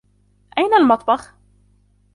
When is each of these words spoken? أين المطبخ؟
أين 0.57 0.73
المطبخ؟ 0.73 1.35